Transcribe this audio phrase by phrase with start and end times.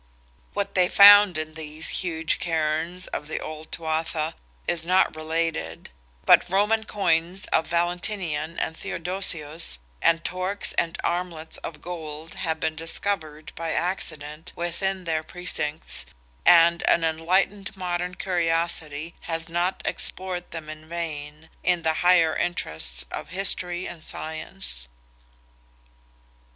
[0.53, 4.33] What they found in these huge cairns of the old Tuatha
[4.67, 5.91] is not related;
[6.25, 12.75] but Roman coins of Valentinian and Theodosius, and torques and armlets of gold, have been
[12.75, 16.07] discovered by accident within their precincts,
[16.47, 23.05] and an enlightened modern curiosity has not explored them in vain, in the higher interests
[23.11, 24.87] of history and science.